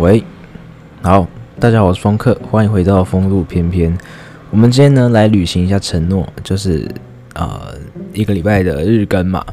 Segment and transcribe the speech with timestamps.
[0.00, 0.24] 喂，
[1.02, 1.26] 好，
[1.58, 3.94] 大家好，我是风客，欢迎回到风度翩翩。
[4.50, 6.90] 我们今天呢来履行一下承诺，就是
[7.34, 7.74] 呃
[8.14, 9.44] 一个礼拜的日更嘛。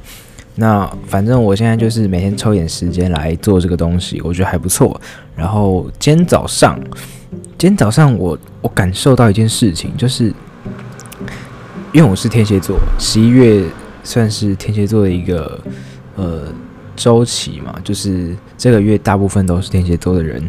[0.55, 4.99] 那反正我现在就是每天抽点时间来做这个东西，我觉得还不错。
[5.36, 6.79] 然后今天早上，
[7.57, 10.27] 今天早上我我感受到一件事情，就是
[11.91, 13.66] 因为我是天蝎座，十一月
[14.02, 15.59] 算是天蝎座的一个
[16.16, 16.43] 呃。
[16.97, 20.43] 周期嘛，就是这个月大部分都是天蝎座的人，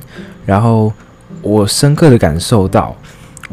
[0.47, 0.91] 然后
[1.43, 2.97] 我深刻的感受到，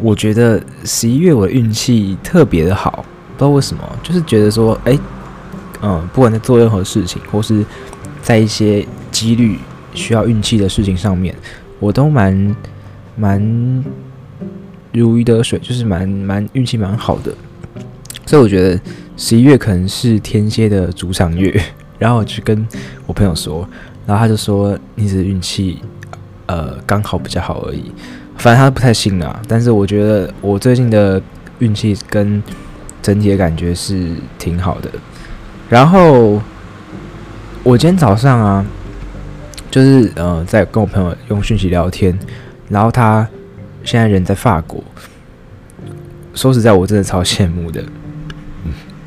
[0.01, 3.05] 我觉得十一月我的运气特别的好，
[3.37, 4.97] 不知道为什么，就是觉得说，哎，
[5.81, 7.63] 嗯，不管在做任何事情，或是
[8.23, 9.59] 在一些几率
[9.93, 11.35] 需要运气的事情上面，
[11.79, 12.55] 我都蛮
[13.17, 13.85] 蛮
[14.93, 17.33] 如鱼得水，就是蛮蛮运气蛮好的，
[18.25, 18.79] 所以我觉得
[19.17, 21.61] 十一月可能是天蝎的主场月。
[22.05, 22.67] 然后我去跟
[23.07, 23.67] 我朋友说，
[24.05, 25.81] 然后他就说你只是运气，
[26.45, 27.91] 呃，刚好比较好而已。
[28.37, 31.19] 反正他不太信啦，但是我觉得我最近的
[31.57, 32.43] 运气跟
[33.01, 34.89] 整体的感觉是挺好的。
[35.67, 36.39] 然后
[37.63, 38.63] 我今天早上啊，
[39.71, 42.15] 就是呃，在跟我朋友用讯息聊天，
[42.69, 43.27] 然后他
[43.83, 44.83] 现在人在法国，
[46.35, 47.83] 说实在，我真的超羡慕的。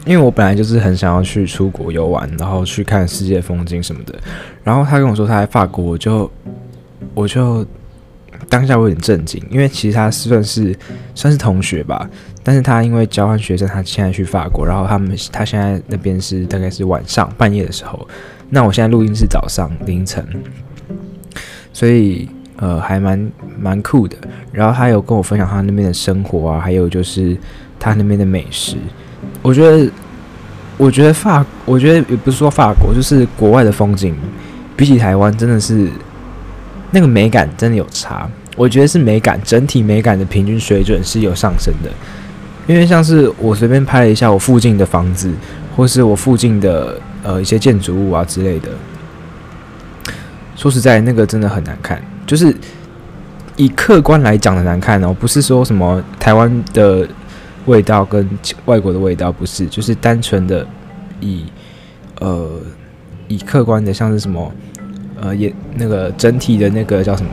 [0.09, 4.15] 因为我本来就是很想要去出国游玩，然后去看世界风景什么的。
[4.65, 6.31] 然后他跟我说他在法国，我就
[7.13, 7.65] 我就
[8.49, 10.75] 当下我有点震惊，因为其实他算是
[11.15, 12.09] 算是同学吧，
[12.43, 18.09] 但是他因为交换学生，他现在去法国，然后他们他现在那边是大概是晚上半夜的时候，
[18.49, 20.27] 那我现在录音是早上凌晨，
[21.71, 24.17] 所以呃还蛮蛮酷的。
[24.53, 27.37] 然后他有跟我分享他那边的生活啊，还有就是
[27.79, 28.79] 他那边的美食。
[29.43, 29.91] 我觉得，
[30.77, 34.15] 我觉得法，我觉得也不是说法国，就是国外的风景，
[34.77, 35.89] 比起台湾真的是
[36.91, 38.29] 那个美感真的有差。
[38.57, 41.91] 我觉得是美感，整体美感的平均水准是有上升的。
[42.67, 45.33] 因为像是我随便拍了一下我附近的房子，
[45.77, 48.69] 或是我附近的呃一些建筑物啊之类的，
[50.55, 52.03] 说实在，那个真的很难看。
[52.27, 52.55] 就是
[53.57, 57.09] 以客观来讲的难看哦，不是说什么台湾的。
[57.69, 58.29] 味道跟
[58.65, 60.67] 外国的味道不是，就是单纯的
[61.21, 61.45] 以
[62.21, 62.61] 呃
[63.29, 64.53] 以客观的，像是什么
[65.21, 67.33] 呃也那个整体的那个叫什么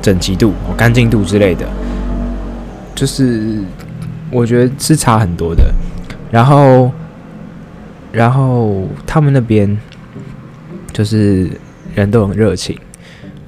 [0.00, 1.66] 整齐度、干净度之类的，
[2.94, 3.58] 就是
[4.30, 5.72] 我觉得是差很多的。
[6.30, 6.92] 然后
[8.12, 9.76] 然后他们那边
[10.92, 11.50] 就是
[11.94, 12.78] 人都很热情，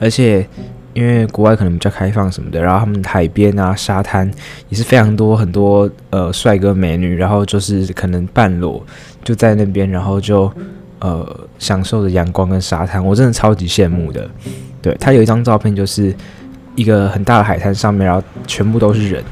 [0.01, 0.49] 而且。
[0.95, 4.31] 因为国外可能比较开放什么的，然后他们海边啊、沙滩
[4.69, 8.81] 也是非常多很多呃帅哥美女，然后就是可能半裸
[9.25, 10.51] 就在那边，然后就
[11.01, 14.31] 呃享受着阳光跟沙滩，我真的超级羡慕的。
[14.81, 16.15] 对，他有一张照片，就是
[16.77, 19.25] 一个很大的海滩上面，然后全部都是人，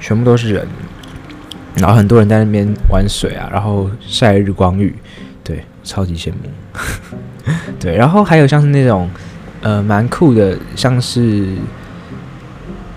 [0.00, 0.66] 全部都是人，
[1.76, 4.92] 然后很多人在那边玩水啊，然后晒日光浴，
[5.44, 6.50] 对，超级羡慕。
[7.78, 9.08] 对，然后还有像是那种。
[9.62, 11.56] 呃，蛮酷的，像是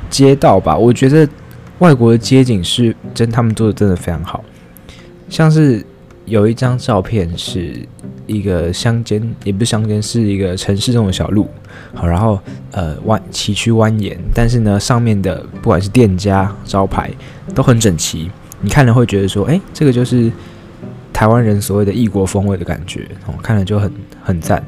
[0.10, 0.76] 街道吧。
[0.76, 1.28] 我觉得
[1.80, 4.44] 外国的街景是真，他们做的真的非常好。
[5.30, 5.86] 像是
[6.26, 7.88] 有一张照片，是
[8.26, 11.48] 一个乡间，也不是乡间，是一个城市中的小路。
[11.94, 12.40] 好，然后
[12.72, 17.12] 呃弯崎岖蜿蜒，但是呢，上面的不管是店家招牌
[17.54, 18.32] 都很整齐，
[18.62, 20.32] 你看了会觉得说，哎，这个就是
[21.14, 23.08] 台湾人所谓的异国风味的感觉。
[23.28, 23.92] 哦，看了就很
[24.24, 24.64] 很赞。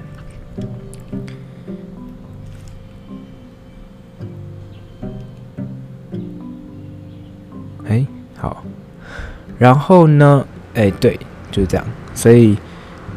[9.57, 10.45] 然后呢？
[10.75, 11.19] 哎，对，
[11.49, 11.85] 就是这样。
[12.13, 12.55] 所以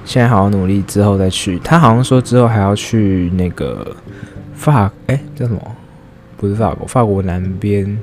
[0.04, 1.58] 现在好好努力，之后再去。
[1.58, 3.94] 他好像说之后还要去那个
[4.54, 5.76] 法，哎，叫什么？
[6.38, 7.98] 不是法国，法国南边。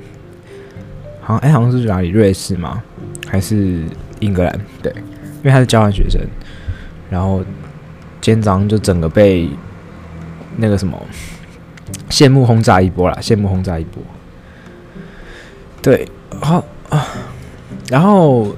[1.22, 2.10] 好像哎，好像是哪里？
[2.10, 2.84] 瑞士吗？
[3.28, 3.84] 还是
[4.20, 4.60] 英格兰？
[4.84, 4.94] 对，
[5.38, 6.22] 因为他是交换学生。
[7.10, 7.44] 然后
[8.22, 9.50] 今天早上就整个被
[10.58, 11.02] 那个什么
[12.10, 14.04] 羡慕轰炸一波啦，羡慕轰炸一波。
[15.82, 16.08] 对，
[16.40, 17.08] 好啊。
[17.90, 18.54] 然后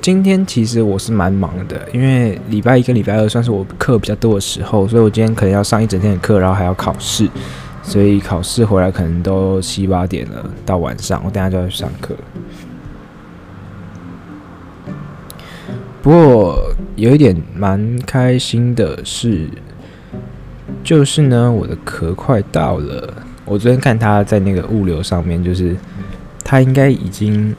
[0.00, 7.28] 今天其实我是蛮忙的，因为礼拜一跟礼拜二算是我课比较多的时候，所以我今天可能要上一整天的课，然后还要考试，
[7.82, 12.14] 所以考试回来可能都七八点了，到晚上我等下就要去上课。
[16.00, 19.48] 不过有一点蛮开心的是，
[20.84, 23.12] 就是呢，我的壳快到了。
[23.44, 25.76] 我昨天看他在那个物流上面，就是
[26.44, 27.54] 他应该已经。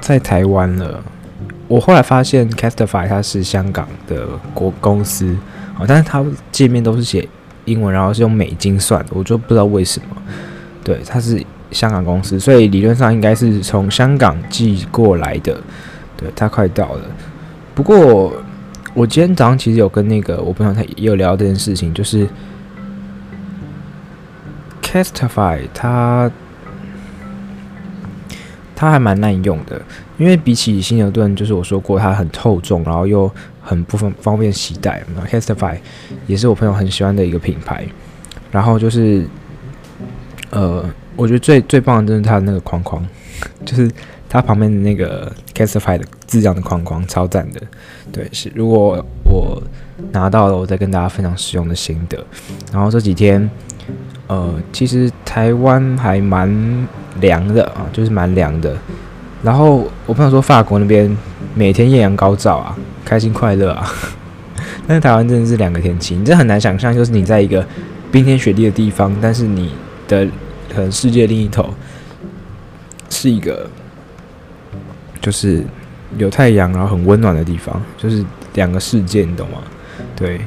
[0.00, 1.02] 在台湾了，
[1.68, 5.36] 我后来发现 Castify 它是香港的国公司，
[5.78, 7.28] 哦，但是它界面都是写
[7.66, 10.16] 英文，然后是用美金算的，我就不知道为什么。
[10.82, 15.60] 对，它是香港公司，所以理论上应该是从香港寄过来的。
[16.16, 17.02] 对，它快到了。
[17.74, 18.32] 不过
[18.94, 22.26] 我今天早上其实有跟那个我朋友他也有聊这件事情，就是
[24.82, 26.30] Castify 它
[28.80, 29.78] 它还蛮耐用的，
[30.16, 33.30] 因为比起新牛顿，就是我说过它很厚重，然后又
[33.60, 35.04] 很不方方便携带。
[35.14, 35.76] 那 Castify
[36.26, 37.86] 也是我朋友很喜欢的一个品牌，
[38.50, 39.26] 然后就是。
[40.52, 40.84] 呃，
[41.14, 43.06] 我觉得最最棒的就是它的那个框框，
[43.64, 43.88] 就是
[44.28, 47.60] 它旁边的那个 Castify 的字样的框框，超赞的。
[48.10, 49.62] 对，是如果我
[50.10, 52.18] 拿到了，我再跟大家分享使用的心得。
[52.72, 53.48] 然后这几天，
[54.26, 56.48] 呃，其实台湾还蛮
[57.20, 58.76] 凉的啊，就是蛮凉的。
[59.42, 61.16] 然后我朋友说法国那边
[61.54, 63.90] 每天艳阳高照啊，开心快乐啊。
[64.86, 67.66] 但是台湾真的是两个天气，你这很难想象，就是你在一个
[68.12, 69.70] 冰天雪地的地方，但是你。
[70.10, 70.26] 的
[70.68, 71.72] 可能世界另一头
[73.08, 73.70] 是一个，
[75.20, 75.64] 就是
[76.18, 78.24] 有太阳，然后很温暖的地方，就是
[78.54, 79.58] 两个世界，你懂吗？
[80.16, 80.40] 对，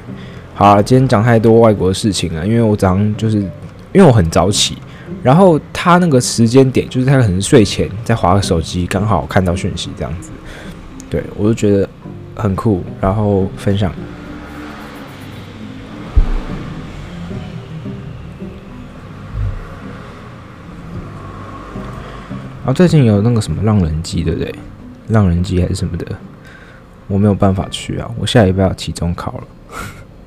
[0.54, 4.78] 好啊，今天讲太多外国的事情了，因为我早上就是因为我很早起，
[5.22, 10.32] 然后他那个时间点就是他可能睡前在划个手机，刚好看到讯息这样子，
[11.10, 11.88] 对我就觉得
[12.36, 13.94] 很酷，然后分享。
[22.66, 24.56] 啊，最近有那个什么浪人机，对不对？
[25.10, 26.08] 浪人机还是什么的，
[27.08, 28.10] 我没有办法去啊。
[28.18, 29.44] 我下礼拜要期中考了，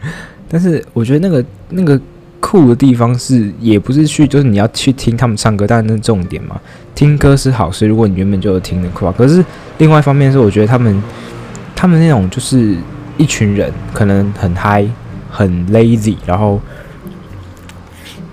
[0.47, 1.99] 但是我觉得那个那个
[2.41, 6.61] 酷的地方是，也不是去，就是你要去听他们唱歌，但是那重点嘛，
[6.95, 7.87] 听歌是好事。
[7.87, 9.45] 如果你原本就有听的话，可是
[9.79, 11.03] 另外一方面是，我觉得他们
[11.75, 12.77] 他们那种就是
[13.17, 14.87] 一群人，可能很嗨，
[15.31, 16.61] 很 lazy，然后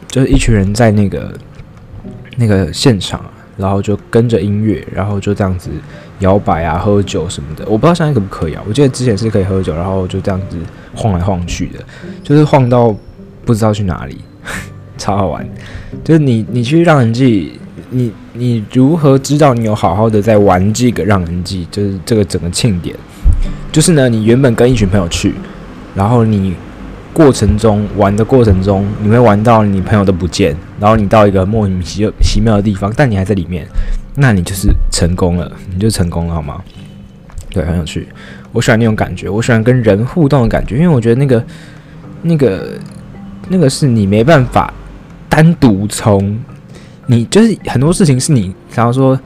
[0.08, 1.34] 就是一群人在那个
[2.38, 3.20] 那个现场。
[3.56, 5.70] 然后就跟着音乐，然后就这样子
[6.22, 7.64] 摇摆啊，喝酒什么的。
[7.68, 8.64] 我不知道现在可不可以啊？
[8.68, 10.58] 我记得之前是可以喝酒，然后就这样子
[10.96, 11.80] 晃来晃去的，
[12.24, 12.94] 就是晃到
[13.46, 14.18] 不知道去哪里，
[14.98, 15.48] 超好玩。
[16.04, 17.60] 就是你你去让人记，
[17.90, 21.68] 你你如何知道你有好好的在玩这个让人记？
[21.72, 22.96] 就是这个整个庆典，
[23.72, 25.34] 就是呢，你原本跟一群朋友去，
[25.96, 26.56] 然后你。
[27.14, 33.68] 过程中玩的过程中，你会玩到你朋友都不见，然后你到一个莫名其奇妙的地方，但你还在里面，
[34.16, 36.60] 那你就是成功了，你就成功了，好吗？
[37.52, 38.08] 对，很有趣，
[38.52, 41.46] 我喜欢那种感觉，我喜欢跟人互动的感觉，因为我觉得那个、
[42.24, 42.80] 那个、
[43.50, 44.74] 那个是你没办法
[45.30, 46.40] 单独从
[47.08, 49.20] 你，就是很多事情是你，假如说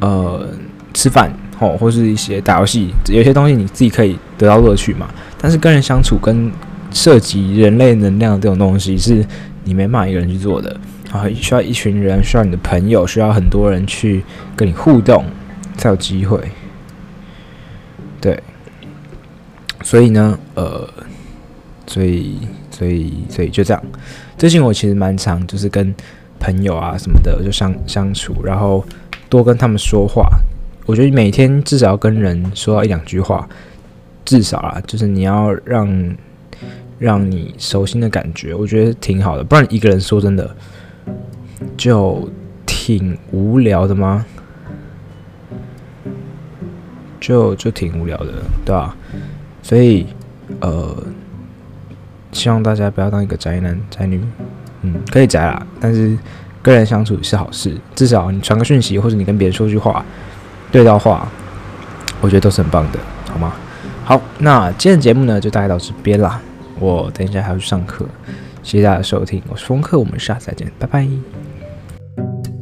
[0.00, 0.46] 呃
[0.94, 5.08] 吃饭哦，或是一些打游戏，有些东西你自己可以得到乐趣嘛，
[5.40, 6.50] 但是跟人相处跟
[6.90, 9.24] 涉及人类能量这种东西，是
[9.64, 10.76] 你没办法一个人去做的。
[11.12, 14.24] 啊，需要一群人，需要你的朋友，需要很多人去
[14.56, 15.24] 跟你互动，
[15.76, 16.38] 才有机会。
[18.20, 18.42] 对，
[19.82, 20.86] 所以呢，呃，
[21.86, 22.40] 所以，
[22.76, 23.82] 所以，所以就这样。
[24.36, 25.94] 最近我其实蛮常，就是跟
[26.38, 28.84] 朋友啊什么的就相相处，然后
[29.28, 30.26] 多跟他们说话。
[30.84, 33.48] 我觉得每天至少要跟人说到一两句话，
[34.24, 36.16] 至少啊，就是你要让。
[36.98, 39.44] 让你熟悉的感觉，我觉得挺好的。
[39.44, 40.56] 不然一个人说真的，
[41.76, 42.26] 就
[42.64, 44.24] 挺无聊的吗？
[47.20, 48.32] 就就挺无聊的，
[48.64, 48.96] 对吧？
[49.62, 50.06] 所以
[50.60, 50.96] 呃，
[52.36, 54.22] 希望大家不要当一个宅男宅女，
[54.82, 56.16] 嗯，可以宅啦，但是
[56.62, 57.74] 跟人相处是好事。
[57.94, 60.04] 至少你传个讯息，或者你跟别人说句话，
[60.70, 61.26] 对到话，
[62.20, 62.98] 我觉得都是很棒的，
[63.32, 63.54] 好吗？
[64.04, 66.40] 好，那今天的节目呢，就大概到这边啦。
[66.78, 68.04] 我等一下还要去上课，
[68.62, 72.55] 谢谢大家收听，我是风客，我们下次再见，拜拜。